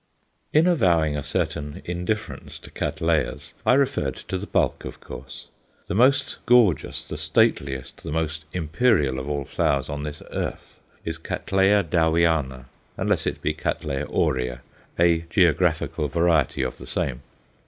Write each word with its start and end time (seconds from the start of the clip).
In 0.51 0.65
avowing 0.65 1.15
a 1.15 1.21
certain 1.21 1.83
indifference 1.85 2.57
to 2.57 2.71
Cattleyas, 2.71 3.53
I 3.67 3.73
referred 3.75 4.15
to 4.29 4.39
the 4.39 4.47
bulk, 4.47 4.83
of 4.83 4.99
course. 4.99 5.45
The 5.85 5.93
most 5.93 6.43
gorgeous, 6.47 7.03
the 7.07 7.19
stateliest, 7.19 8.01
the 8.01 8.11
most 8.11 8.45
imperial 8.51 9.19
of 9.19 9.29
all 9.29 9.45
flowers 9.45 9.89
on 9.89 10.01
this 10.01 10.23
earth, 10.31 10.79
is 11.05 11.17
C. 11.17 11.21
Dowiana 11.47 12.65
unless 12.97 13.27
it 13.27 13.43
be 13.43 13.53
C. 13.53 14.03
aurea, 14.09 14.61
a 14.97 15.19
"geographical 15.29 16.07
variety" 16.07 16.63
of 16.63 16.79
the 16.79 16.87
same. 16.87 17.21